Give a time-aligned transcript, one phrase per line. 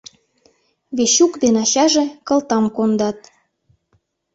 [0.95, 3.19] Вечук ден ачаже кылтам кондат.